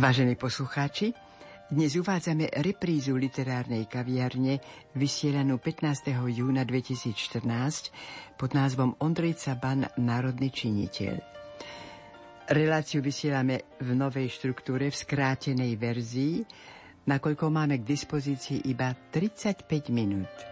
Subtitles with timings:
[0.00, 1.12] Vážení poslucháči,
[1.68, 4.56] dnes uvádzame reprízu literárnej kaviarne
[4.96, 6.16] vysielanú 15.
[6.40, 11.20] júna 2014 pod názvom Ondrej Caban Národný činiteľ.
[12.48, 16.48] Reláciu vysielame v novej štruktúre v skrátenej verzii,
[17.04, 20.49] nakoľko máme k dispozícii iba 35 minút.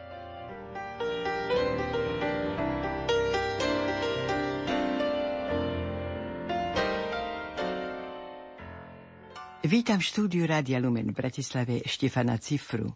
[9.69, 12.89] Vítam v štúdiu Rádia Lumen v Bratislave Štefana Cifru,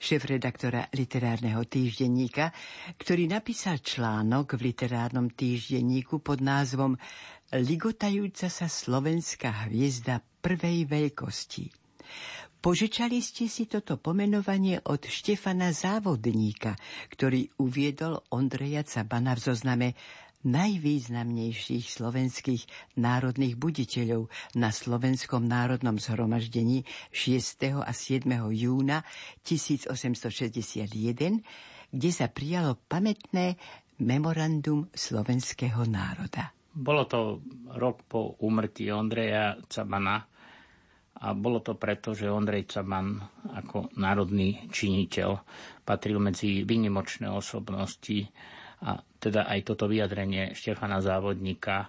[0.00, 2.48] šéf-redaktora literárneho týždenníka,
[2.96, 6.96] ktorý napísal článok v literárnom týždenníku pod názvom
[7.52, 11.68] Ligotajúca sa slovenská hviezda prvej veľkosti.
[12.64, 16.72] Požičali ste si toto pomenovanie od Štefana Závodníka,
[17.12, 19.88] ktorý uviedol Ondreja Cabana v zozname
[20.44, 22.62] najvýznamnejších slovenských
[23.00, 27.80] národných buditeľov na Slovenskom národnom zhromaždení 6.
[27.80, 28.28] a 7.
[28.52, 29.02] júna
[29.42, 31.40] 1861,
[31.90, 33.56] kde sa prijalo pamätné
[33.98, 36.52] memorandum slovenského národa.
[36.74, 37.38] Bolo to
[37.78, 40.26] rok po úmrtí Ondreja Cabana
[41.14, 43.22] a bolo to preto, že Ondrej Caban
[43.54, 45.38] ako národný činiteľ
[45.86, 48.26] patril medzi vynimočné osobnosti
[48.82, 51.88] a teda aj toto vyjadrenie Štefana Závodníka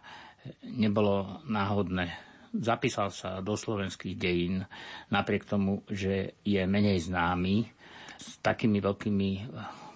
[0.61, 2.13] nebolo náhodné.
[2.55, 4.63] Zapísal sa do slovenských dejín
[5.11, 7.67] napriek tomu, že je menej známy
[8.15, 9.29] s takými veľkými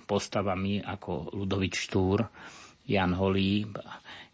[0.04, 2.26] postavami ako Ludovič Štúr,
[2.90, 3.64] Jan Holý,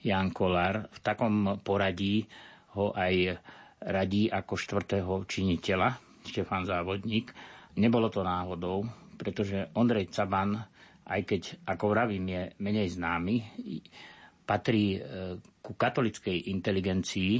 [0.02, 0.90] Jan Kolár.
[0.90, 2.26] V takom poradí
[2.74, 3.38] ho aj
[3.84, 7.30] radí ako štvrtého činiteľa Štefan Závodník.
[7.78, 8.88] Nebolo to náhodou,
[9.20, 10.58] pretože Ondrej Caban
[11.06, 13.36] aj keď, ako vravím, je menej známy,
[14.46, 15.00] patrí e,
[15.62, 17.34] ku katolickej inteligencii,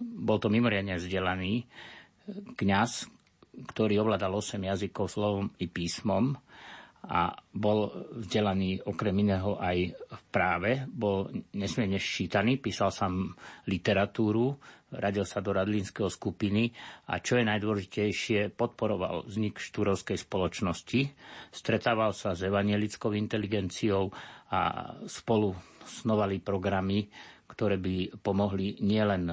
[0.00, 1.64] bol to mimoriadne vzdelaný e,
[2.56, 3.08] kňaz,
[3.72, 6.32] ktorý ovládal 8 jazykov slovom i písmom
[7.08, 7.88] a bol
[8.20, 13.32] vzdelaný okrem iného aj v práve, bol nesmierne ščítaný, písal sám
[13.64, 14.60] literatúru,
[14.92, 16.68] radil sa do radlínskeho skupiny
[17.08, 21.00] a čo je najdôležitejšie, podporoval vznik štúrovskej spoločnosti,
[21.48, 24.12] stretával sa s evangelickou inteligenciou
[24.52, 25.56] a spolu
[25.86, 27.08] snovali programy,
[27.48, 29.30] ktoré by pomohli nielen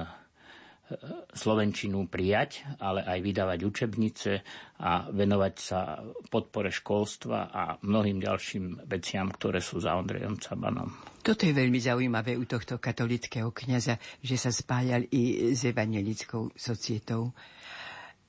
[1.36, 4.40] Slovenčinu prijať, ale aj vydávať učebnice
[4.80, 6.00] a venovať sa
[6.32, 10.88] podpore školstva a mnohým ďalším veciam, ktoré sú za Ondrejom Cabanom.
[11.20, 17.36] Toto je veľmi zaujímavé u tohto katolického kniaza, že sa spájal i s evangelickou societou.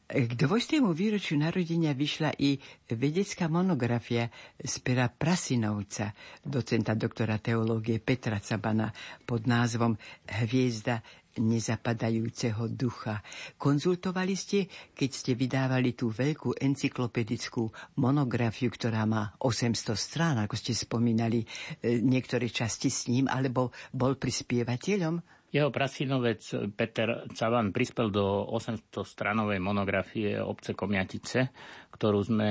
[0.09, 2.57] K dvojstému výročiu narodenia vyšla i
[2.91, 4.25] vedecká monografia
[4.57, 6.11] z pera Prasinovca,
[6.41, 8.89] docenta doktora teológie Petra Cabana
[9.21, 9.93] pod názvom
[10.25, 10.99] Hviezda
[11.39, 13.23] nezapadajúceho ducha.
[13.55, 20.75] Konzultovali ste, keď ste vydávali tú veľkú encyklopedickú monografiu, ktorá má 800 strán, ako ste
[20.75, 21.47] spomínali,
[21.79, 25.39] e, niektoré časti s ním, alebo bol prispievateľom?
[25.49, 26.45] Jeho prasinovec
[26.77, 31.49] Peter Cavan prispel do 800-stranovej monografie Obce Komiatice,
[31.89, 32.49] ktorú sme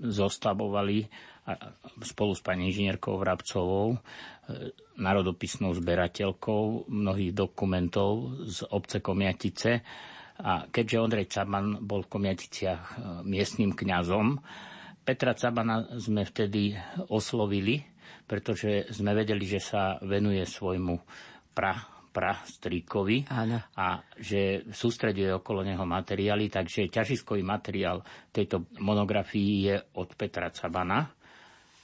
[0.00, 1.04] zostavovali
[2.00, 3.98] spolu s pani inžinierkou Vrabcovou, e,
[4.96, 9.84] národopisnou zberateľkou mnohých dokumentov z obce Komiatice.
[10.34, 12.94] A keďže Ondrej Caban bol v Komiaticiach e,
[13.28, 14.40] miestnym kňazom,
[15.04, 16.72] Petra Cabana sme vtedy
[17.12, 17.84] oslovili,
[18.24, 20.96] pretože sme vedeli, že sa venuje svojmu
[21.52, 23.26] pra pra strýkovi
[23.74, 31.10] a že sústreduje okolo neho materiály, takže ťažiskový materiál tejto monografii je od Petra Cabana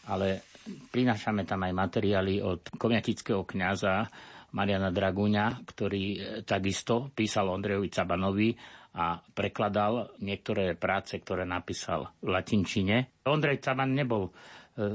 [0.08, 0.47] ale
[0.88, 4.06] prinášame tam aj materiály od komiatického kňaza
[4.50, 8.50] Mariana Dragúňa, ktorý e, takisto písal Ondrejovi Cabanovi
[8.99, 13.23] a prekladal niektoré práce, ktoré napísal v latinčine.
[13.31, 14.32] Ondrej Caban nebol e,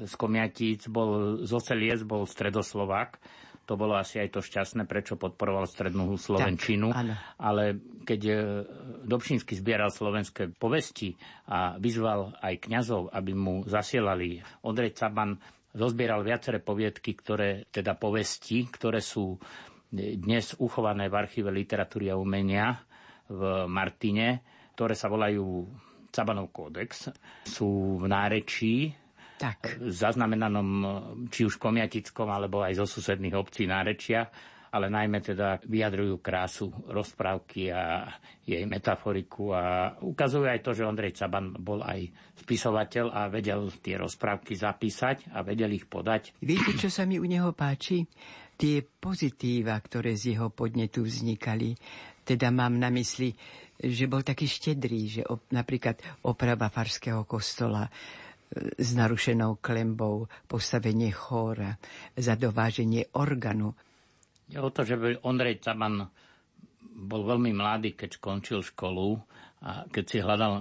[0.03, 3.15] z Komiatíc, bol z Ocelies, bol stredoslovák,
[3.65, 6.93] to bolo asi aj to šťastné, prečo podporoval strednú Slovenčinu.
[6.93, 7.05] Tak,
[7.41, 7.63] ale
[8.05, 8.33] keď e,
[9.09, 11.17] Dobšinský zbieral slovenské povesti
[11.49, 15.35] a vyzval aj kňazov, aby mu zasielali, Ondrej Caban
[15.75, 19.35] zozbieral viaceré poviedky, ktoré, teda povesti, ktoré sú
[19.95, 22.79] dnes uchované v archíve literatúry a umenia
[23.27, 24.43] v Martine,
[24.77, 25.65] ktoré sa volajú
[26.11, 27.11] Cabanov kódex.
[27.43, 28.91] Sú v nárečí
[29.37, 29.77] tak.
[29.79, 30.69] zaznamenanom
[31.27, 34.27] či už komiatickom, alebo aj zo susedných obcí nárečia.
[34.75, 38.11] Ale najmä teda vyjadrujú krásu rozprávky a
[38.43, 42.11] jej metaforiku a ukazujú aj to, že Ondrej Caban bol aj
[42.43, 46.35] spisovateľ a vedel tie rozprávky zapísať a vedel ich podať.
[46.43, 48.03] Viete, čo sa mi u neho páči?
[48.59, 51.71] Tie pozitíva, ktoré z jeho podnetu vznikali.
[52.27, 53.31] Teda mám na mysli,
[53.79, 57.87] že bol taký štedrý, že op, napríklad oprava farského kostola,
[58.55, 61.75] s narušenou klembou, postavenie chóra,
[62.15, 63.75] zadováženie organu.
[64.55, 66.05] O to, že Ondrej Caban
[66.95, 69.19] bol veľmi mladý, keď skončil školu
[69.65, 70.53] a keď si hľadal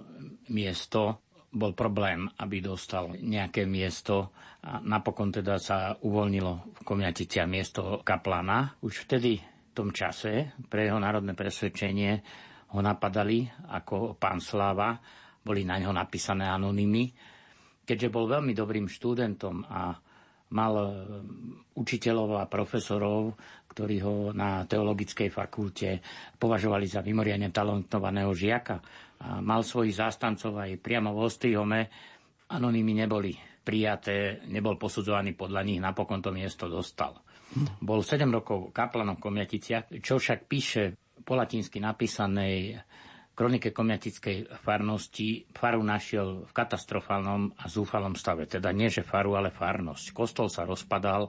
[0.51, 1.23] miesto,
[1.55, 4.35] bol problém, aby dostal nejaké miesto
[4.67, 8.75] a napokon teda sa uvoľnilo v Komiaticia miesto kaplana.
[8.83, 12.13] Už vtedy v tom čase pre jeho národné presvedčenie
[12.75, 14.99] ho napadali ako pán Sláva,
[15.47, 17.34] boli na ňo napísané anonymy
[17.85, 19.95] keďže bol veľmi dobrým študentom a
[20.53, 20.87] mal e,
[21.77, 23.37] učiteľov a profesorov,
[23.69, 25.99] ktorí ho na teologickej fakulte
[26.39, 28.77] považovali za vymoriadne talentovaného žiaka.
[29.25, 31.81] A mal svojich zástancov aj priamo v Ostrihome.
[32.51, 33.35] Anonymy neboli
[33.65, 37.25] prijaté, nebol posudzovaný podľa nich, napokon to miesto dostal.
[37.81, 40.83] Bol 7 rokov kaplanom v Komiaticiach, čo však píše
[41.25, 42.77] po latinsky napísanej
[43.35, 48.47] kronike komiatickej farnosti faru našiel v katastrofálnom a zúfalom stave.
[48.47, 50.15] Teda nie, že faru, ale farnosť.
[50.15, 51.27] Kostol sa rozpadal,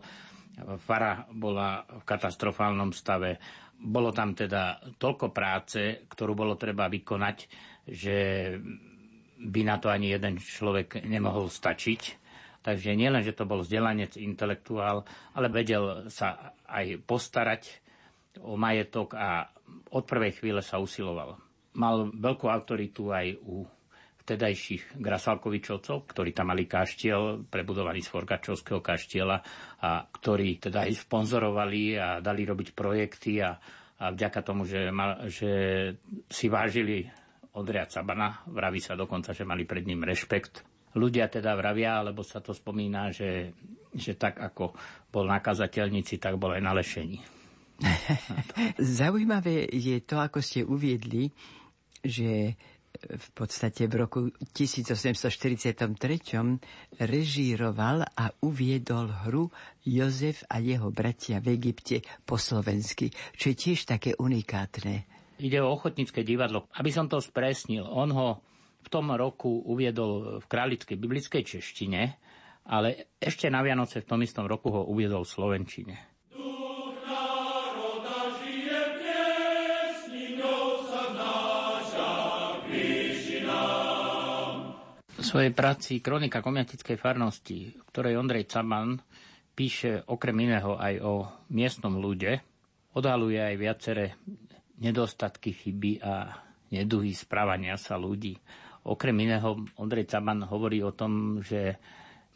[0.86, 3.42] fara bola v katastrofálnom stave.
[3.76, 7.38] Bolo tam teda toľko práce, ktorú bolo treba vykonať,
[7.90, 8.18] že
[9.36, 12.24] by na to ani jeden človek nemohol stačiť.
[12.66, 15.06] Takže nielen, že to bol vzdelanec, intelektuál,
[15.38, 17.62] ale vedel sa aj postarať
[18.42, 19.50] o majetok a
[19.94, 21.45] od prvej chvíle sa usiloval
[21.76, 23.64] mal veľkú autoritu aj u
[24.26, 29.38] vtedajších Grasalkovičovcov, ktorí tam mali kaštiel, prebudovaný z Forgačovského kaštiela
[29.86, 33.54] a ktorí teda aj sponzorovali a dali robiť projekty a,
[34.02, 35.52] a vďaka tomu, že, mal, že
[36.26, 37.06] si vážili
[37.54, 40.66] Ondreja Cabana, vraví sa dokonca, že mali pred ním rešpekt.
[40.98, 43.54] Ľudia teda vravia, alebo sa to spomína, že,
[43.94, 44.74] že tak ako
[45.14, 47.22] bol na kazateľnici, tak bol aj na lešení.
[49.00, 51.32] Zaujímavé je to, ako ste uviedli,
[52.06, 52.54] že
[52.96, 55.84] v podstate v roku 1843
[57.04, 59.52] režíroval a uviedol hru
[59.84, 65.04] Jozef a jeho bratia v Egypte po slovensky, čo je tiež také unikátne.
[65.36, 66.72] Ide o ochotnícke divadlo.
[66.80, 68.40] Aby som to spresnil, on ho
[68.80, 72.02] v tom roku uviedol v králickej biblickej češtine,
[72.72, 76.15] ale ešte na Vianoce v tom istom roku ho uviedol v slovenčine.
[85.36, 88.96] Svojej práci Kronika komiatickej farnosti, v ktorej Ondrej Caman
[89.52, 92.40] píše okrem iného aj o miestnom ľude,
[92.96, 94.16] odhaluje aj viaceré
[94.80, 96.40] nedostatky, chyby a
[96.72, 98.40] neduhy správania sa ľudí.
[98.88, 101.84] Okrem iného Ondrej Caman hovorí o tom, že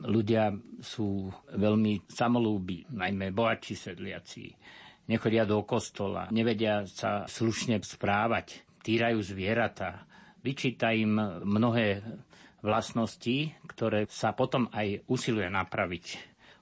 [0.03, 0.51] ľudia
[0.83, 4.51] sú veľmi samolúbi, najmä bohatší sedliaci.
[5.07, 10.03] Nechodia do kostola, nevedia sa slušne správať, týrajú zvieratá.
[10.43, 11.15] Vyčíta im
[11.47, 12.03] mnohé
[12.61, 16.05] vlastností, ktoré sa potom aj usiluje napraviť.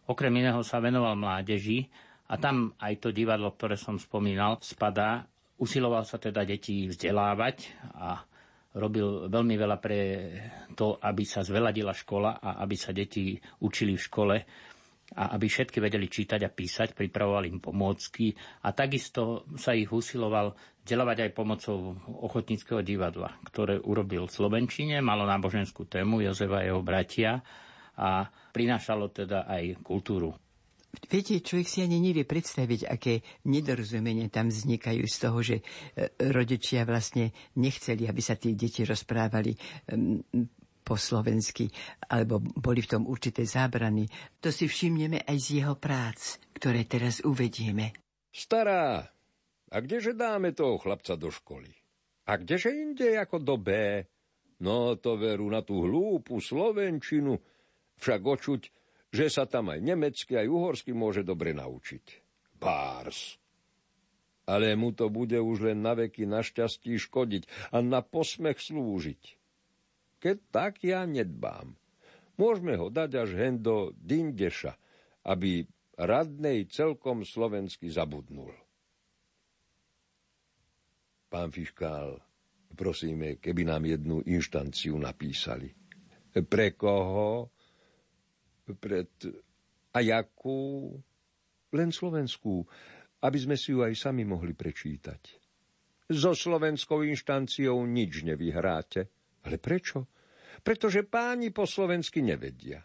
[0.07, 1.89] Okrem iného sa venoval mládeži
[2.31, 5.25] a tam aj to divadlo, ktoré som spomínal, spadá.
[5.57, 7.57] Usiloval sa teda deti vzdelávať
[7.97, 8.21] a
[8.77, 9.99] robil veľmi veľa pre
[10.77, 13.33] to, aby sa zveladila škola a aby sa deti
[13.65, 14.37] učili v škole
[15.17, 18.35] a aby všetky vedeli čítať a písať, pripravoval im pomôcky
[18.67, 20.53] a takisto sa ich usiloval
[20.87, 26.79] vzdelávať aj pomocou ochotníckého divadla, ktoré urobil v Slovenčine, malo náboženskú tému Jozefa a jeho
[26.79, 27.43] bratia
[27.99, 30.31] a prinášalo teda aj kultúru.
[31.11, 33.19] Viete, človek si ani nevie predstaviť, aké
[33.51, 35.63] nedorozumenie tam vznikajú z toho, že e,
[36.31, 39.51] rodičia vlastne nechceli, aby sa tie deti rozprávali
[40.87, 41.67] po slovensky,
[42.07, 44.07] alebo boli v tom určité zábrany.
[44.39, 47.91] To si všimneme aj z jeho prác, ktoré teraz uvedieme.
[48.31, 49.03] Stará,
[49.67, 51.71] a kdeže dáme toho chlapca do školy?
[52.27, 53.69] A kdeže inde ako do B?
[54.63, 57.37] No to veru na tú hlúpu slovenčinu,
[58.01, 58.61] však očuť,
[59.13, 62.05] že sa tam aj nemecky, aj uhorsky môže dobre naučiť.
[62.57, 63.37] Bárs.
[64.47, 69.23] Ale mu to bude už len na veky našťastí škodiť a na posmech slúžiť.
[70.23, 71.75] Keď tak ja nedbám.
[72.39, 74.73] Môžeme ho dať až hen do Dindeša,
[75.27, 78.53] aby radnej celkom slovensky zabudnul.
[81.27, 82.23] Pán Fiškál,
[82.71, 85.71] prosíme, keby nám jednu inštanciu napísali.
[86.31, 87.51] Pre koho?
[88.79, 89.11] Pred...
[89.91, 90.93] A jakú?
[91.73, 92.63] Len slovenskú.
[93.17, 95.21] aby sme si ju aj sami mohli prečítať.
[96.07, 99.09] So slovenskou inštanciou nič nevyhráte.
[99.43, 100.07] Ale prečo?
[100.61, 102.83] Pretože páni po slovensky nevedia.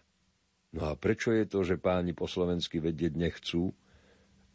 [0.73, 3.77] No a prečo je to, že páni po slovensky vedieť nechcú?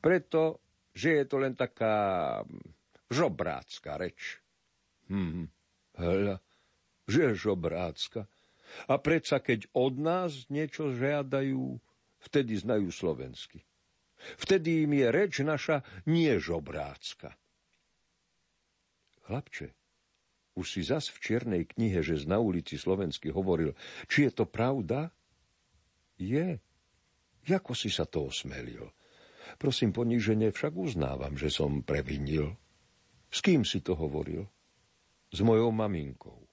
[0.01, 0.59] Preto,
[0.97, 2.41] že je to len taká
[3.11, 4.39] žobrácka reč.
[5.07, 5.47] Hm,
[5.95, 6.37] hľa,
[7.07, 8.27] že žobrácka.
[8.91, 11.79] A predsa, keď od nás niečo žiadajú,
[12.19, 13.63] vtedy znajú slovensky.
[14.35, 17.37] Vtedy im je reč naša nie žobrácka.
[19.27, 19.71] Chlapče,
[20.57, 23.77] už si zas v čiernej knihe, že na ulici Slovensky hovoril,
[24.09, 25.13] či je to pravda?
[26.17, 26.57] Je.
[27.45, 28.89] Jako si sa to osmelil?
[29.61, 32.57] Prosím ponížene, však uznávam, že som previnil.
[33.27, 34.47] S kým si to hovoril?
[35.31, 36.47] S mojou maminkou.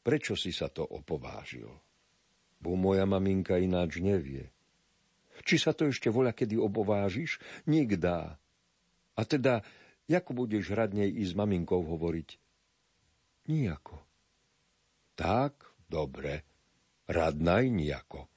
[0.00, 1.68] Prečo si sa to opovážil?
[2.60, 4.48] Bo moja maminka ináč nevie.
[5.44, 7.40] Či sa to ešte voľa kedy obovážiš?
[7.68, 8.36] Nikdá.
[9.16, 9.64] A teda,
[10.08, 12.28] ako budeš radnej i s maminkou hovoriť?
[13.48, 13.96] Nijako.
[15.16, 15.52] Tak,
[15.88, 16.44] dobre.
[17.08, 18.28] Radnaj nijako.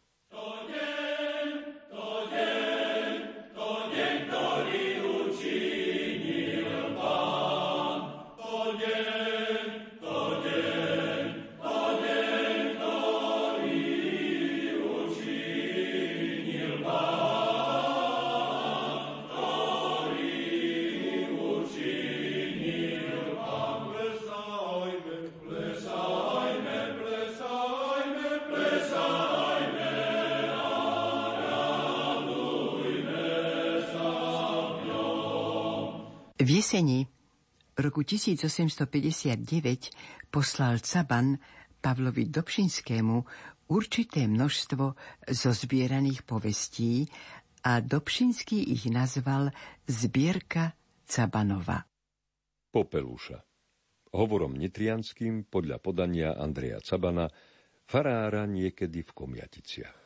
[36.63, 37.03] Jeseni
[37.75, 41.35] roku 1859 poslal Caban
[41.83, 43.19] Pavlovi Dobšinskému
[43.67, 44.95] určité množstvo
[45.27, 47.11] zo zbieraných povestí
[47.67, 49.51] a Dobšinský ich nazval
[49.91, 50.71] Zbierka
[51.03, 51.83] Cabanova.
[52.71, 53.43] Popelúša.
[54.15, 57.27] Hovorom nitrianským podľa podania Andreja Cabana,
[57.83, 60.02] farára niekedy v Komiaticiach.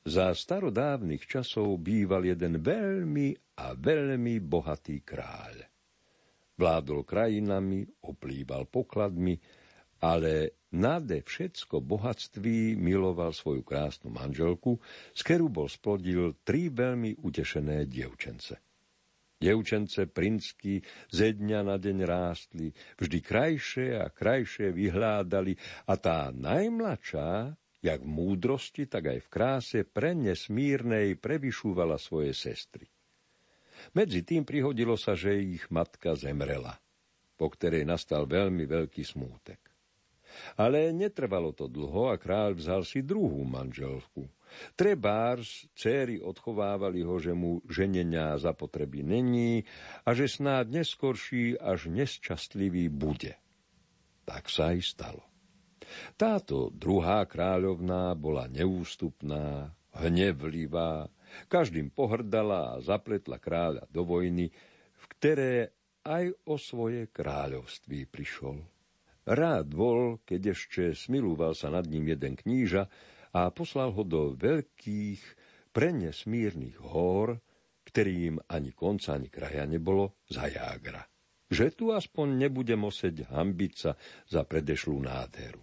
[0.00, 5.68] Za starodávnych časov býval jeden veľmi a veľmi bohatý kráľ.
[6.56, 9.36] Vládol krajinami, oplýval pokladmi,
[10.00, 14.80] ale nade všetko bohatství miloval svoju krásnu manželku,
[15.12, 18.56] z ktorú bol splodil tri veľmi utešené dievčence.
[19.40, 25.56] Dievčence prinsky ze dňa na deň rástli, vždy krajšie a krajšie vyhľádali
[25.88, 32.88] a tá najmladšá jak v múdrosti, tak aj v kráse pre nesmírnej prevyšúvala svoje sestry.
[33.96, 36.76] Medzi tým prihodilo sa, že ich matka zemrela,
[37.40, 39.60] po ktorej nastal veľmi veľký smútek.
[40.60, 44.30] Ale netrvalo to dlho a kráľ vzal si druhú manželku.
[44.74, 49.62] Trebárs, céry odchovávali ho, že mu ženenia zapotreby není
[50.06, 53.38] a že snáď neskorší až nesčastlivý bude.
[54.26, 55.29] Tak sa aj stalo.
[56.14, 61.10] Táto druhá kráľovná bola neústupná, hnevlivá,
[61.46, 64.50] každým pohrdala a zapletla kráľa do vojny,
[64.94, 65.54] v ktoré
[66.02, 68.58] aj o svoje kráľovství prišol.
[69.30, 72.88] Rád bol, keď ešte smilúval sa nad ním jeden kníža
[73.30, 75.22] a poslal ho do veľkých,
[75.70, 77.38] prenesmírnych hôr,
[77.86, 81.06] ktorým ani konca, ani kraja nebolo, za jágra.
[81.50, 83.94] Že tu aspoň nebude moseť hambiť sa
[84.26, 85.62] za predešlú nádheru.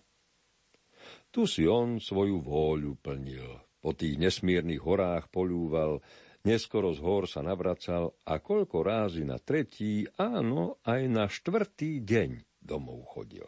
[1.38, 3.62] Tu si on svoju vôľu plnil.
[3.77, 6.01] Po tých nesmiernych horách polúval,
[6.41, 12.58] neskoro z hor sa navracal a koľko rázy na tretí, áno, aj na štvrtý deň
[12.58, 13.46] domov chodil.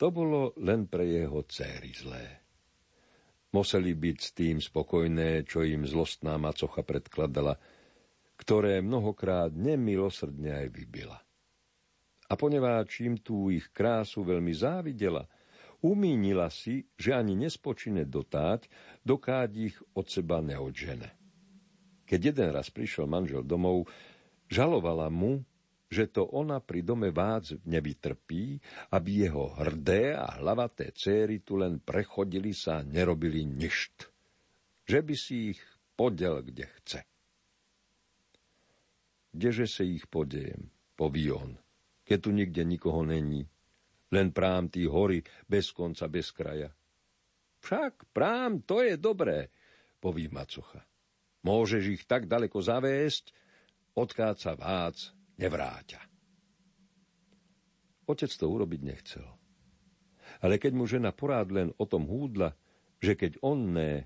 [0.00, 2.40] To bolo len pre jeho céry zlé.
[3.52, 7.60] Museli byť s tým spokojné, čo im zlostná macocha predkladala,
[8.40, 11.20] ktoré mnohokrát nemilosrdne aj vybila.
[12.24, 15.28] A poneváč im tú ich krásu veľmi závidela,
[15.84, 18.72] Umínila si, že ani nespočine dotáť,
[19.04, 21.12] dokáď ich od seba neodžene.
[22.08, 23.84] Keď jeden raz prišiel manžel domov,
[24.48, 25.44] žalovala mu,
[25.92, 28.64] že to ona pri dome vác nevytrpí,
[28.96, 34.08] aby jeho hrdé a hlavaté céry tu len prechodili sa a nerobili ništ.
[34.88, 35.60] Že by si ich
[36.00, 37.00] podel, kde chce.
[39.36, 41.60] Kdeže sa ich podejem, poví on,
[42.08, 43.44] keď tu nikde nikoho není,
[44.14, 45.18] len prám tí hory
[45.50, 46.70] bez konca, bez kraja.
[47.58, 49.50] Však prám, to je dobré,
[49.98, 50.86] poví macocha.
[51.42, 53.34] Môžeš ich tak daleko zaviesť,
[53.98, 56.00] odkáď sa vác nevráťa.
[58.04, 59.26] Otec to urobiť nechcel.
[60.44, 62.52] Ale keď mu žena porád len o tom húdla,
[63.00, 64.04] že keď on ne,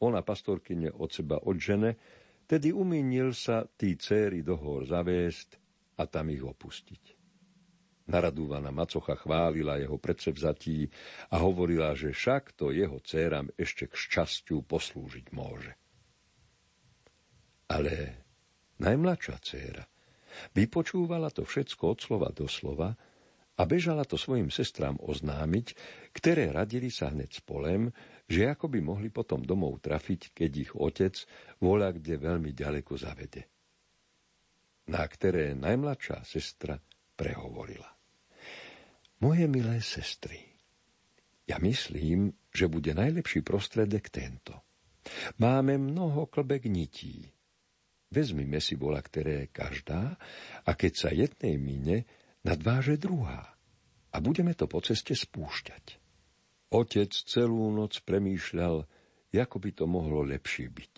[0.00, 1.96] ona pastorkyne od seba odžene,
[2.44, 5.56] tedy umínil sa tí céry do hor zaviesť
[5.96, 7.13] a tam ich opustiť.
[8.04, 10.92] Naradúvaná macocha chválila jeho predsevzatí
[11.32, 15.72] a hovorila, že však to jeho céram ešte k šťastiu poslúžiť môže.
[17.72, 18.20] Ale
[18.76, 19.84] najmladšia céra
[20.52, 22.92] vypočúvala to všetko od slova do slova
[23.56, 25.72] a bežala to svojim sestrám oznámiť,
[26.12, 27.88] ktoré radili sa hneď spolem,
[28.28, 31.14] že ako by mohli potom domov trafiť, keď ich otec
[31.56, 33.48] volá kde veľmi ďaleko zavede.
[34.92, 36.76] Na ktoré najmladšia sestra
[37.16, 37.93] prehovorila.
[39.24, 40.36] Moje milé sestry,
[41.48, 44.52] ja myslím, že bude najlepší prostredek tento.
[45.40, 47.32] Máme mnoho klbek nití.
[48.12, 50.20] Vezmime si bola, ktoré každá
[50.68, 52.04] a keď sa jednej mine,
[52.44, 53.56] nadváže druhá.
[54.12, 55.96] A budeme to po ceste spúšťať.
[56.76, 58.84] Otec celú noc premýšľal,
[59.32, 60.96] ako by to mohlo lepšie byť.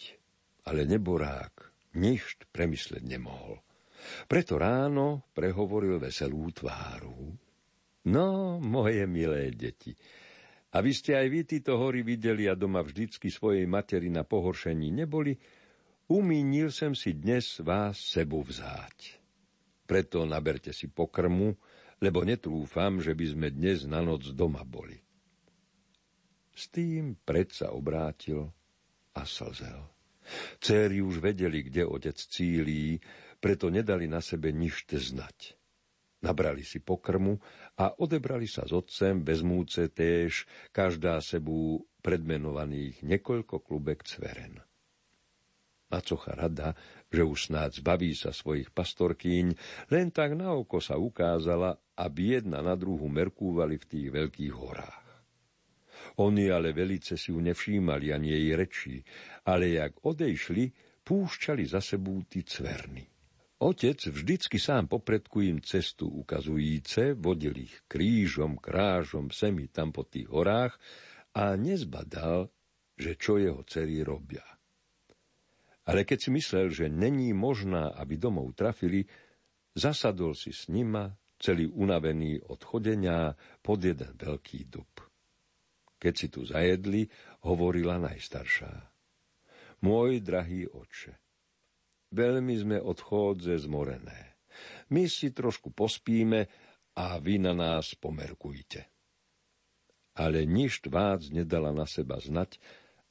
[0.67, 1.55] Ale neborák
[1.95, 3.63] nič premysleť nemohol.
[4.27, 7.46] Preto ráno prehovoril veselú tváru
[8.07, 9.91] No, moje milé deti,
[10.79, 15.35] aby ste aj vy títo hory videli a doma vždycky svojej materi na pohoršení neboli,
[16.07, 19.19] umínil som si dnes vás sebu vzáť.
[19.91, 21.59] Preto naberte si pokrmu,
[21.99, 25.03] lebo netrúfam, že by sme dnes na noc doma boli.
[26.55, 28.47] S tým predsa obrátil
[29.19, 29.83] a slzel.
[30.63, 33.03] Céry už vedeli, kde otec cílí,
[33.43, 35.59] preto nedali na sebe nič znať.
[36.25, 37.37] Nabrali si pokrmu
[37.77, 44.63] a odebrali sa s otcem vezmúce též, každá sebu predmenovaných niekoľko klubek cveren.
[45.87, 46.75] Macocha rada,
[47.13, 49.55] že už snáď zbaví sa svojich pastorkýň,
[49.95, 55.07] len tak na oko sa ukázala, aby jedna na druhu merkúvali v tých veľkých horách.
[56.19, 58.95] Oni ale velice si ju nevšímali ani jej reči,
[59.47, 60.65] ale jak odejšli,
[61.07, 63.16] púšťali za sebú tí cverny.
[63.57, 70.29] Otec vždycky sám popredku im cestu ukazujíce, vodil ich krížom, krážom, semi tam po tých
[70.29, 70.77] horách
[71.33, 72.53] a nezbadal,
[73.01, 74.45] že čo jeho dcery robia.
[75.89, 79.09] Ale keď si myslel, že není možná, aby domov trafili,
[79.73, 83.33] zasadol si s nima, celý unavený od chodenia,
[83.65, 85.01] pod jeden veľký dub.
[85.97, 87.09] Keď si tu zajedli,
[87.49, 88.73] hovorila najstaršá.
[89.81, 91.26] Môj drahý oče,
[92.15, 94.39] Veľmi sme od chôdze zmorené.
[94.95, 96.47] My si trošku pospíme
[96.97, 98.89] a vy na nás pomerkujte.
[100.17, 102.57] Ale nič vác nedala na seba znať,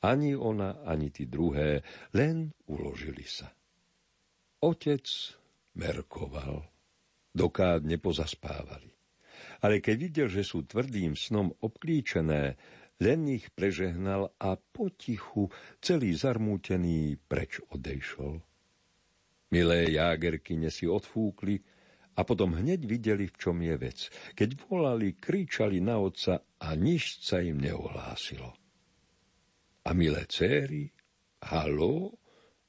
[0.02, 3.54] ani ona, ani tí druhé, len uložili sa.
[4.66, 5.06] Otec
[5.78, 6.66] merkoval,
[7.36, 8.90] dokád nepozaspávali.
[9.62, 12.58] Ale keď videl, že sú tvrdým snom obklíčené,
[13.04, 15.52] len ich prežehnal a potichu,
[15.84, 18.40] celý zarmútený, preč odejšol.
[19.54, 21.62] Milé jágerkyne si odfúkli
[22.16, 24.00] a potom hneď videli, v čom je vec.
[24.34, 28.56] Keď volali, kričali na otca a nič sa im neohlásilo.
[29.86, 30.90] A milé céry,
[31.46, 32.18] halo,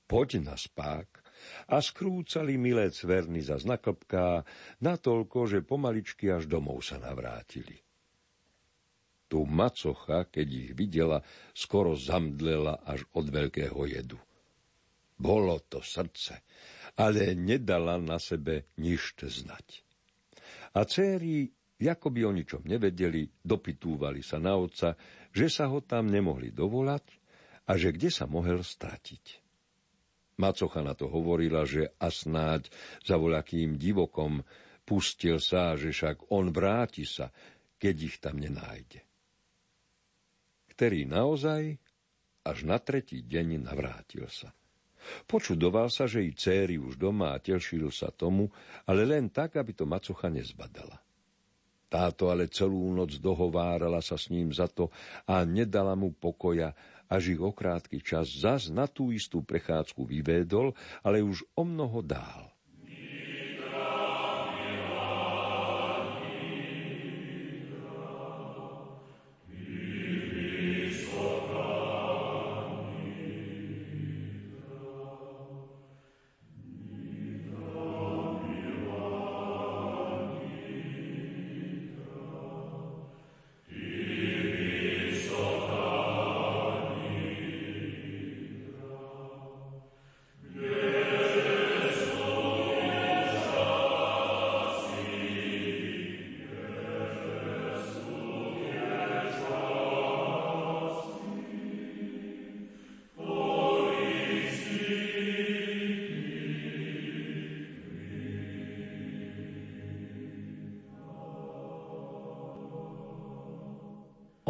[0.04, 1.24] poď na spák.
[1.70, 4.42] A skrúcali milé cverny za znaklpká,
[4.82, 7.78] natoľko, že pomaličky až domov sa navrátili.
[9.26, 11.22] Tu macocha, keď ich videla,
[11.54, 14.18] skoro zamdlela až od veľkého jedu.
[15.16, 16.44] Bolo to srdce,
[17.00, 19.86] ale nedala na sebe nič znať.
[20.76, 21.48] A céry,
[21.80, 24.92] ako by o ničom nevedeli, dopytúvali sa na otca,
[25.32, 27.04] že sa ho tam nemohli dovolať
[27.68, 29.44] a že kde sa mohol stratiť.
[30.36, 32.68] Macocha na to hovorila, že a snáď
[33.00, 34.44] za voľakým divokom
[34.84, 37.32] pustil sa, že však on vráti sa,
[37.80, 39.00] keď ich tam nenájde.
[40.76, 41.80] Ktorý naozaj
[42.44, 44.52] až na tretí deň navrátil sa.
[45.28, 48.50] Počudoval sa, že i céry už doma a tešil sa tomu,
[48.86, 50.98] ale len tak, aby to macocha nezbadala.
[51.86, 54.90] Táto ale celú noc dohovárala sa s ním za to
[55.28, 56.74] a nedala mu pokoja,
[57.06, 60.74] až ich o krátky čas zas na tú istú prechádzku vyvédol,
[61.06, 62.55] ale už o mnoho dál.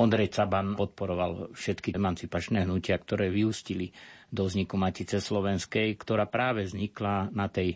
[0.07, 3.91] Ondrej Caban podporoval všetky emancipačné hnutia, ktoré vyústili
[4.31, 7.75] do vzniku Matice Slovenskej, ktorá práve vznikla na tej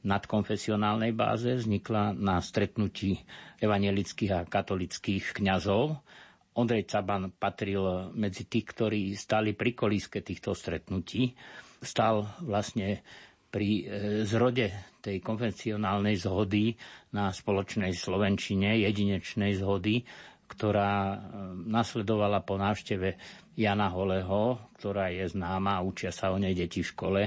[0.00, 3.20] nadkonfesionálnej báze, vznikla na stretnutí
[3.60, 6.00] evangelických a katolických kňazov.
[6.56, 11.36] Ondrej Caban patril medzi tých, ktorí stali pri kolíske týchto stretnutí.
[11.84, 13.04] Stal vlastne
[13.52, 13.82] pri e,
[14.24, 16.72] zrode tej konvencionálnej zhody
[17.12, 20.08] na spoločnej Slovenčine, jedinečnej zhody,
[20.46, 21.16] ktorá e,
[21.66, 23.18] nasledovala po návšteve
[23.56, 27.22] Jana Holeho, ktorá je známa, učia sa o nej deti v škole,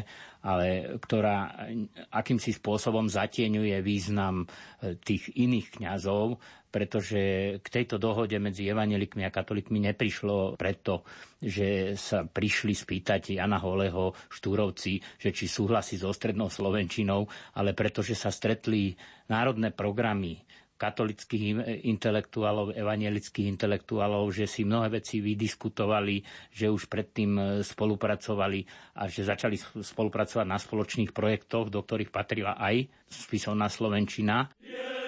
[0.46, 1.68] ale ktorá
[2.14, 7.22] akýmsi spôsobom zatieňuje význam e, tých iných kňazov, pretože
[7.66, 11.02] k tejto dohode medzi evanelikmi a katolikmi neprišlo preto,
[11.42, 17.26] že sa prišli spýtať Jana Holeho štúrovci, že či súhlasí so strednou Slovenčinou,
[17.58, 18.94] ale pretože sa stretli
[19.28, 20.46] národné programy
[20.80, 21.44] katolických
[21.84, 26.24] intelektuálov, evangelických intelektuálov, že si mnohé veci vydiskutovali,
[26.56, 28.64] že už predtým e, spolupracovali
[28.96, 34.48] a že začali spolupracovať na spoločných projektoch, do ktorých patrila aj spisovná Slovenčina.
[34.64, 35.00] Yeah!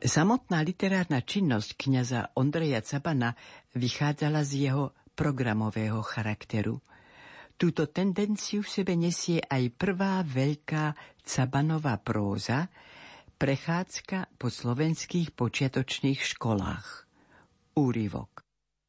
[0.00, 3.36] Samotná literárna činnosť kniaza Ondreja Cabana
[3.76, 6.80] vychádzala z jeho programového charakteru.
[7.60, 12.72] Túto tendenciu v sebe nesie aj prvá veľká Cabanová próza,
[13.36, 17.04] prechádzka po slovenských počiatočných školách.
[17.76, 18.40] Úrivok.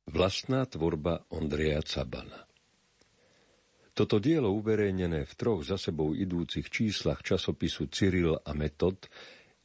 [0.07, 2.47] Vlastná tvorba Ondreja Cabana
[3.91, 9.11] Toto dielo uverejnené v troch za sebou idúcich číslach časopisu Cyril a Metod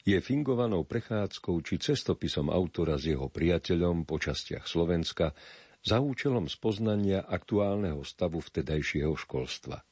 [0.07, 5.35] je fingovanou prechádzkou či cestopisom autora s jeho priateľom po častiach Slovenska
[5.83, 9.83] za účelom spoznania aktuálneho stavu vtedajšieho školstva.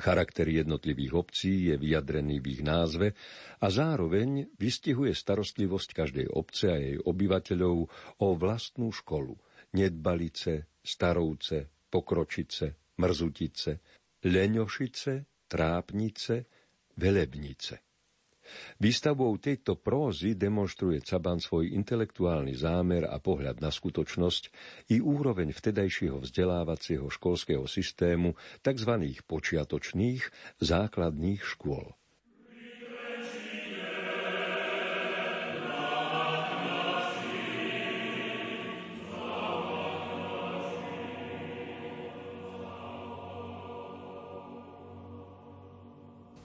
[0.00, 3.12] Charakter jednotlivých obcí je vyjadrený v ich názve
[3.60, 7.76] a zároveň vystihuje starostlivosť každej obce a jej obyvateľov
[8.24, 9.36] o vlastnú školu,
[9.76, 13.70] nedbalice, starovce, pokročice, mrzutice,
[14.24, 16.34] leňošice, trápnice,
[16.96, 17.89] velebnice.
[18.80, 24.42] Výstavbou tejto prózy demonstruje Caban svoj intelektuálny zámer a pohľad na skutočnosť
[24.90, 28.34] i úroveň vtedajšieho vzdelávacieho školského systému
[28.64, 28.92] tzv.
[29.28, 30.22] počiatočných
[30.58, 31.99] základných škôl.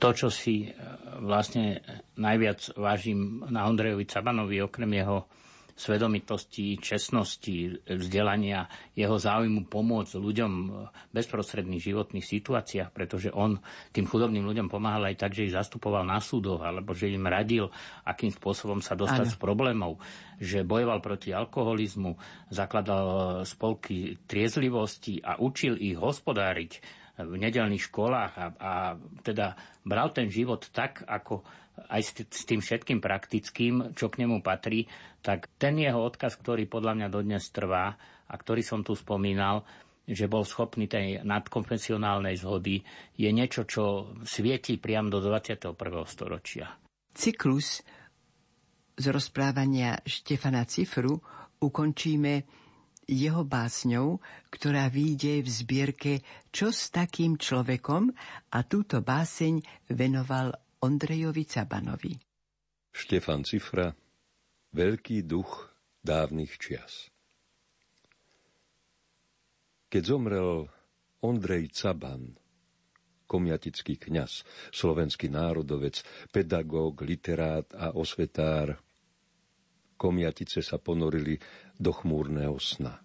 [0.05, 0.77] To, čo si e,
[1.25, 1.81] vlastne
[2.21, 5.25] najviac vážim na Ondrejovi Cabanovi, okrem jeho
[5.75, 10.73] svedomitosti, čestnosti, vzdelania, jeho záujmu pomôcť ľuďom v
[11.11, 13.59] bezprostredných životných situáciách, pretože on
[13.91, 17.67] tým chudobným ľuďom pomáhal aj tak, že ich zastupoval na súdoch, alebo že im radil,
[18.07, 19.33] akým spôsobom sa dostať ano.
[19.33, 19.91] z problémov,
[20.39, 22.15] že bojoval proti alkoholizmu,
[22.47, 28.73] zakladal spolky triezlivosti a učil ich hospodáriť v nedelných školách a, a
[29.23, 29.55] teda
[29.87, 31.43] bral ten život tak, ako
[31.91, 32.01] aj
[32.31, 34.87] s tým všetkým praktickým, čo k nemu patrí,
[35.19, 39.63] tak ten jeho odkaz, ktorý podľa mňa dodnes trvá a ktorý som tu spomínal,
[40.05, 42.85] že bol schopný tej nadkonfesionálnej zhody,
[43.17, 45.73] je niečo, čo svieti priam do 21.
[46.05, 46.77] storočia.
[47.15, 47.81] Cyklus
[48.95, 51.17] z rozprávania Štefana Cifru
[51.59, 52.33] ukončíme
[53.05, 56.13] jeho básňou, ktorá výjde v zbierke
[56.49, 58.13] Čo s takým človekom
[58.51, 59.61] a túto báseň
[59.93, 62.13] venoval Ondrejovi Cabanovi.
[62.93, 63.89] Štefan Cifra
[64.75, 65.71] Veľký duch
[66.03, 67.09] dávnych čias
[69.89, 70.67] Keď zomrel
[71.25, 72.37] Ondrej Caban,
[73.25, 78.77] komiatický kňaz, slovenský národovec, pedagóg, literát a osvetár,
[80.05, 81.41] komiatice sa ponorili
[81.81, 83.01] do chmúrneho sna.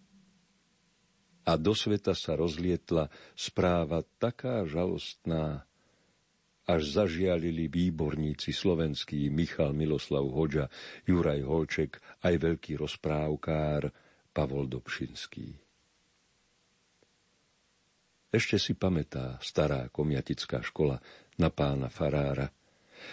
[1.48, 5.64] A do sveta sa rozlietla správa taká žalostná,
[6.68, 10.68] až zažialili výborníci slovenskí Michal Miloslav Hoďa,
[11.08, 13.88] Juraj Holček, aj veľký rozprávkár
[14.36, 15.56] Pavol Dobšinský.
[18.30, 21.02] Ešte si pamätá stará komiatická škola
[21.40, 22.46] na pána Farára,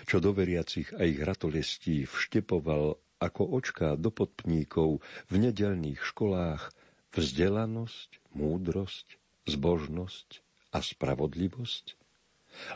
[0.06, 6.70] čo do veriacich a ich ratolestí vštepoval ako očká do podpníkov v nedelných školách
[7.14, 9.18] vzdelanosť, múdrosť,
[9.50, 10.30] zbožnosť
[10.76, 11.98] a spravodlivosť,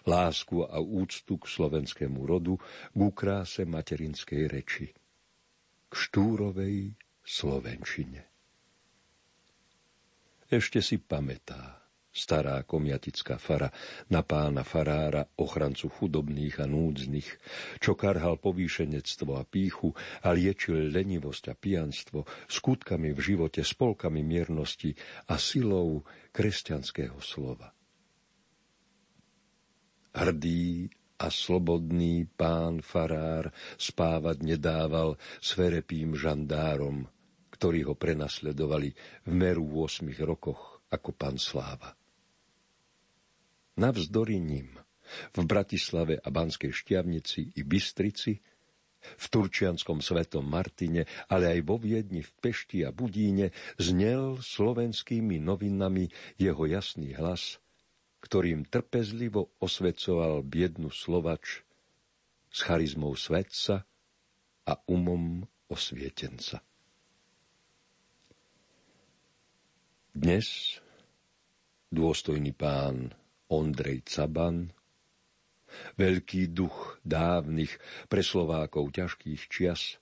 [0.05, 2.57] lásku a úctu k slovenskému rodu,
[2.93, 4.87] k kráse materinskej reči.
[5.91, 8.23] k štúrovej slovenčine.
[10.47, 11.80] Ešte si pamätá
[12.11, 13.71] stará komiatická fara
[14.11, 17.29] na pána farára, ochrancu chudobných a núdznych,
[17.79, 24.91] čo karhal povýšenectvo a píchu a liečil lenivosť a pijanstvo skutkami v živote, spolkami miernosti
[25.31, 26.03] a silou
[26.35, 27.71] kresťanského slova.
[30.11, 30.91] Hrdý
[31.23, 37.07] a slobodný pán farár spávať nedával sverepým žandárom,
[37.55, 38.91] ktorí ho prenasledovali
[39.23, 42.00] v meru v 8 rokoch ako pán Sláva.
[43.79, 44.79] Navzdory ním
[45.35, 48.39] v Bratislave a Banskej Štiavnici i Bystrici,
[49.01, 53.49] v Turčianskom svetom Martine, ale aj vo Viedni, v Pešti a Budíne
[53.81, 56.07] znel slovenskými novinami
[56.37, 57.57] jeho jasný hlas,
[58.21, 61.65] ktorým trpezlivo osvecoval biednu Slovač
[62.53, 63.81] s charizmou svetca
[64.69, 66.61] a umom osvietenca.
[70.13, 70.77] Dnes
[71.89, 73.15] dôstojný pán
[73.51, 74.71] Ondrej Caban,
[75.99, 77.75] veľký duch dávnych
[78.07, 79.99] pre Slovákov ťažkých čias,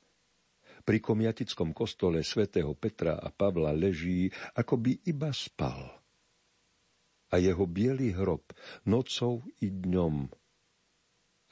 [0.86, 5.82] pri komiatickom kostole svätého Petra a Pavla leží, ako by iba spal.
[7.30, 8.50] A jeho biely hrob
[8.90, 10.30] nocou i dňom,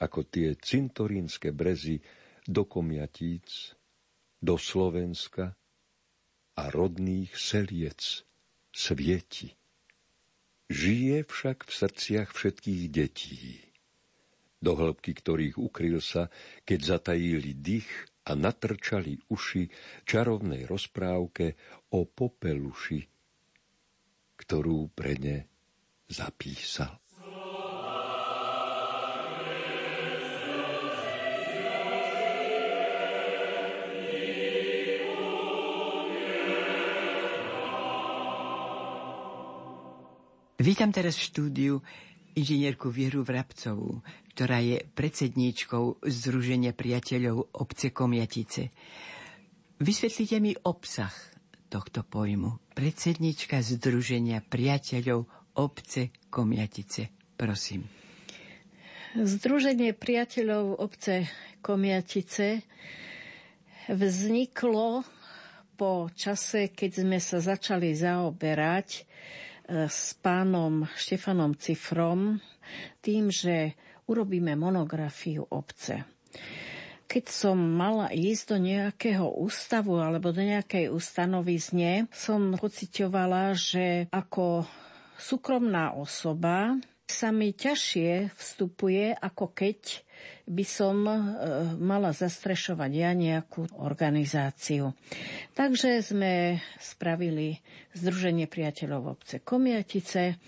[0.02, 2.02] ako tie cintorínske brezy
[2.46, 3.74] do komiatíc,
[4.38, 5.54] do Slovenska
[6.58, 8.26] a rodných seliec
[8.70, 9.57] svieti.
[10.68, 13.56] Žije však v srdciach všetkých detí,
[14.60, 16.28] do hĺbky ktorých ukryl sa,
[16.68, 17.88] keď zatajili dých
[18.28, 19.64] a natrčali uši
[20.04, 21.56] čarovnej rozprávke
[21.96, 23.00] o popeluši,
[24.36, 25.38] ktorú pre ne
[26.12, 27.07] zapísal.
[40.68, 41.74] Vítam teraz v štúdiu
[42.36, 44.04] inžinierku Vieru Vrabcovú,
[44.36, 48.68] ktorá je predsedníčkou Združenia priateľov obce Komiatice.
[49.80, 51.08] Vysvetlite mi obsah
[51.72, 52.60] tohto pojmu.
[52.76, 55.24] Predsednička Združenia priateľov
[55.56, 57.16] obce Komiatice.
[57.40, 57.88] Prosím.
[59.16, 61.32] Združenie priateľov obce
[61.64, 62.60] Komiatice
[63.88, 65.00] vzniklo
[65.80, 69.07] po čase, keď sme sa začali zaoberať
[69.68, 72.40] s pánom Štefanom Cifrom
[73.04, 73.76] tým, že
[74.08, 76.08] urobíme monografiu obce.
[77.08, 84.68] Keď som mala ísť do nejakého ústavu alebo do nejakej ustanovizne, som pocitovala, že ako
[85.16, 86.76] súkromná osoba
[87.08, 90.04] sa mi ťažšie vstupuje, ako keď
[90.48, 91.16] by som e,
[91.76, 94.96] mala zastrešovať ja nejakú organizáciu.
[95.52, 97.60] Takže sme spravili
[97.92, 100.40] Združenie priateľov obce Komiatice,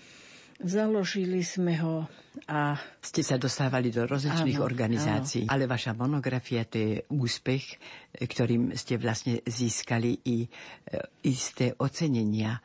[0.61, 2.05] založili sme ho
[2.47, 2.79] a...
[3.03, 5.51] Ste sa dostávali do rozličných áno, organizácií, áno.
[5.51, 7.75] ale vaša monografia to je úspech,
[8.15, 10.49] ktorým ste vlastne získali i e,
[11.27, 12.55] isté ocenenia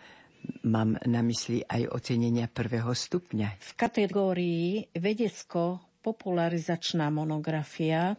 [0.62, 3.58] mám na mysli aj ocenenia prvého stupňa.
[3.58, 8.14] V kategórii vedecko popularizačná monografia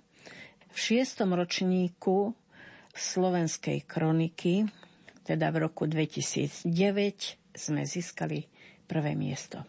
[0.67, 2.35] v šiestom ročníku
[2.91, 4.67] slovenskej kroniky,
[5.23, 6.67] teda v roku 2009,
[7.55, 8.43] sme získali
[8.83, 9.63] prvé miesto.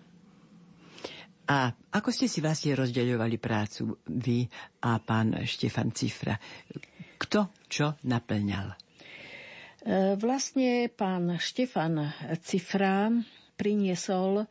[1.48, 4.44] A ako ste si vlastne rozdeľovali prácu vy
[4.84, 6.36] a pán Štefan Cifra?
[7.16, 8.68] Kto čo naplňal?
[8.68, 8.76] E,
[10.20, 12.04] vlastne pán Štefan
[12.44, 13.08] Cifra
[13.56, 14.44] priniesol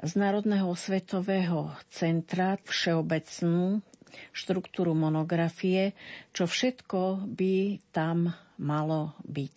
[0.00, 3.84] z Národného svetového centra všeobecnú
[4.32, 5.92] štruktúru monografie,
[6.32, 9.56] čo všetko by tam malo byť.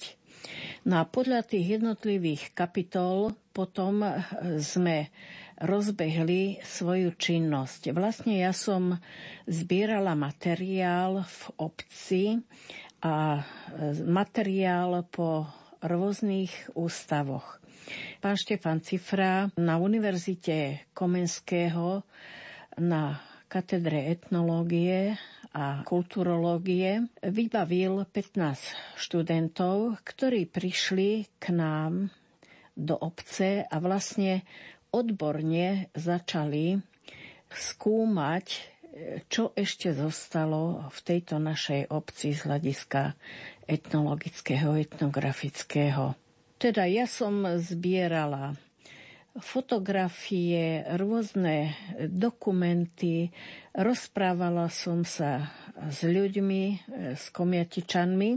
[0.83, 4.03] No a podľa tých jednotlivých kapitol potom
[4.59, 5.07] sme
[5.63, 7.95] rozbehli svoju činnosť.
[7.95, 8.99] Vlastne ja som
[9.47, 12.23] zbierala materiál v obci
[12.99, 13.39] a
[14.03, 15.47] materiál po
[15.79, 17.62] rôznych ústavoch.
[18.23, 22.03] Pán Štefan Cifra na Univerzite Komenského
[22.79, 23.19] na
[23.51, 25.13] katedre etnológie
[25.53, 32.09] a kulturológie vybavil 15 študentov, ktorí prišli k nám
[32.73, 34.41] do obce a vlastne
[34.89, 36.81] odborne začali
[37.53, 38.45] skúmať,
[39.29, 43.13] čo ešte zostalo v tejto našej obci z hľadiska
[43.69, 46.17] etnologického, etnografického.
[46.63, 48.55] Teda ja som zbierala
[49.35, 51.75] fotografie, rôzne
[52.07, 53.35] dokumenty,
[53.75, 55.51] rozprávala som sa
[55.91, 56.75] s ľuďmi, e,
[57.19, 58.29] s komiatičanmi.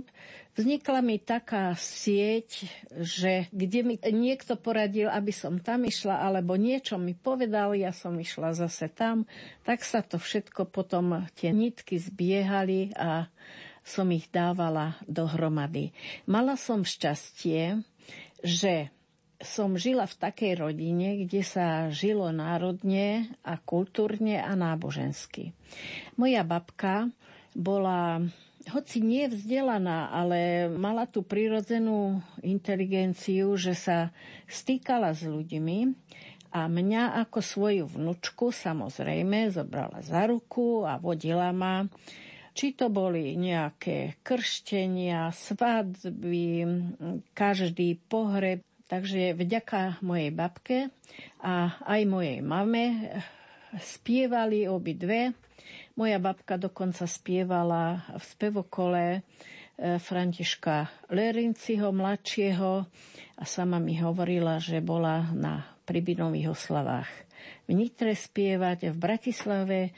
[0.58, 2.66] Vznikla mi taká sieť,
[2.98, 8.18] že kde mi niekto poradil, aby som tam išla, alebo niečo mi povedal, ja som
[8.18, 9.22] išla zase tam,
[9.62, 13.30] tak sa to všetko potom, tie nitky zbiehali a
[13.86, 15.94] som ich dávala dohromady.
[16.26, 17.86] Mala som šťastie,
[18.40, 18.90] že
[19.37, 25.53] som žila v takej rodine, kde sa žilo národne a kultúrne a nábožensky.
[26.16, 27.12] Moja babka
[27.53, 28.25] bola
[28.66, 34.11] hoci nie vzdelaná, ale mala tú prirodzenú inteligenciu, že sa
[34.51, 35.79] stýkala s ľuďmi
[36.51, 41.87] a mňa ako svoju vnučku samozrejme zobrala za ruku a vodila ma
[42.57, 46.64] či to boli nejaké krštenia, svadby,
[47.37, 50.79] každý pohreb, Takže vďaka mojej babke
[51.42, 53.11] a aj mojej mame
[53.83, 55.35] spievali obidve.
[55.99, 59.21] Moja babka dokonca spievala v spevokole e,
[59.99, 62.73] Františka Lerinciho mladšieho
[63.35, 67.11] a sama mi hovorila, že bola na pribinových oslavách
[67.66, 69.90] v Nitre spievať, v Bratislave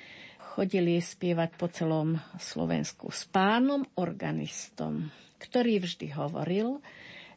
[0.58, 5.06] chodili spievať po celom Slovensku s pánom organistom,
[5.38, 6.82] ktorý vždy hovoril,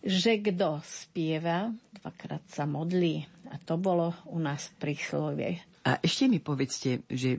[0.02, 1.70] že kto spieva,
[2.02, 3.22] dvakrát sa modlí.
[3.54, 5.62] A to bolo u nás príslovie.
[5.86, 7.38] A ešte mi povedzte, že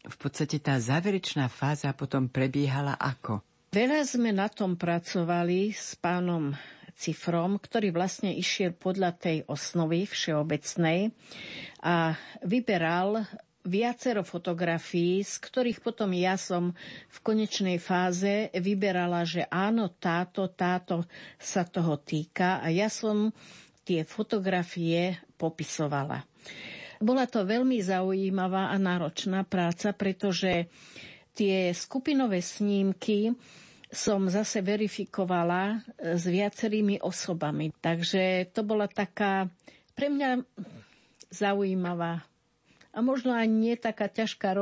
[0.00, 3.44] v podstate tá záverečná fáza potom prebiehala ako?
[3.68, 6.56] Veľa sme na tom pracovali s pánom
[6.96, 11.12] Cifrom, ktorý vlastne išiel podľa tej osnovy všeobecnej
[11.84, 13.28] a vyberal
[13.62, 16.72] viacero fotografií, z ktorých potom ja som
[17.06, 21.02] v konečnej fáze vyberala, že áno, táto, táto
[21.36, 23.34] sa toho týka a ja som
[23.82, 26.22] tie fotografie popisovala.
[26.98, 30.66] Bola to veľmi zaujímavá a náročná práca, pretože
[31.32, 33.30] tie skupinové snímky
[33.88, 37.72] som zase verifikovala s viacerými osobami.
[37.72, 39.48] Takže to bola taká
[39.96, 40.44] pre mňa
[41.30, 42.27] zaujímavá
[42.98, 44.58] a možno aj nie taká ťažká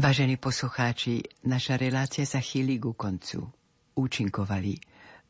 [0.00, 3.52] Vážení poslucháči, naša relácia sa chýli ku koncu.
[4.00, 4.80] Účinkovali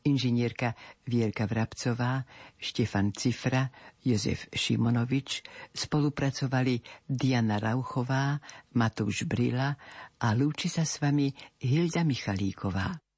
[0.07, 2.23] inžinierka Vierka Vrabcová,
[2.55, 3.67] Štefan Cifra,
[3.99, 5.43] Jozef Šimonovič,
[5.75, 8.39] spolupracovali Diana Rauchová,
[8.79, 9.75] Matúš Brila
[10.23, 11.27] a lúči sa s vami
[11.59, 13.10] Hilda Michalíková.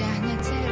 [0.00, 0.69] زحمت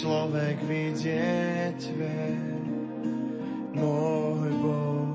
[0.00, 2.64] človek vidie tvet,
[3.76, 5.12] môj Boh,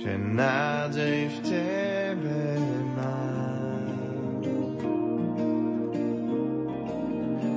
[0.00, 2.44] že nádej v Tebe
[2.96, 4.40] mám.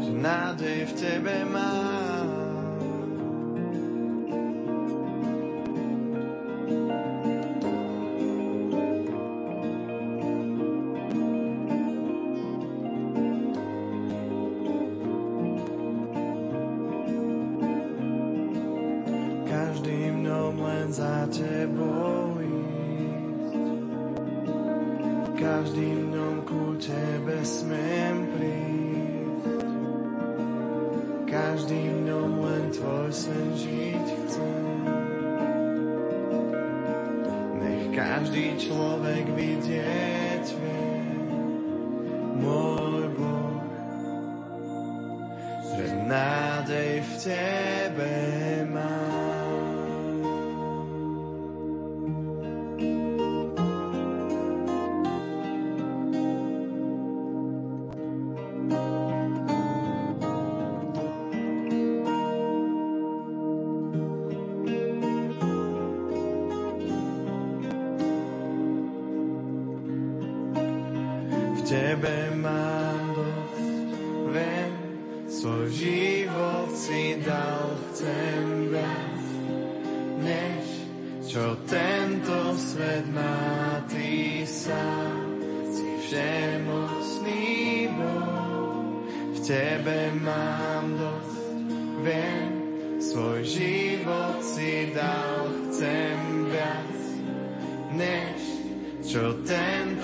[0.03, 1.80] Že nádej v Tebe mám.
[20.91, 23.55] za tebou ísť.
[25.39, 29.63] Každým dňom ku tebe smiem prísť.
[31.31, 34.83] Každým dňom len tvoj sen žiť chcem.
[37.63, 40.91] Nech každý človek vidieť vie,
[42.35, 43.63] môj Boh,
[45.71, 47.60] že nádej v tebe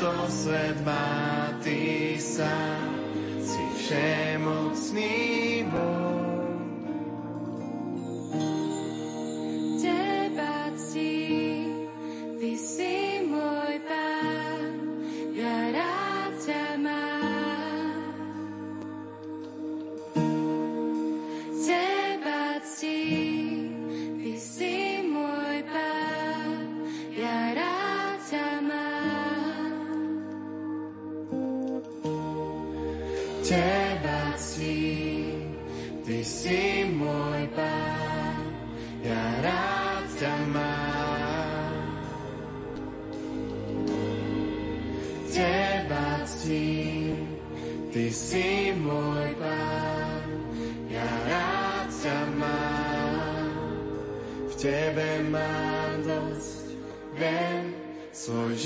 [0.07, 2.95] tento svet má, ty sám
[3.43, 5.26] si všemocný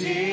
[0.01, 0.30] svoj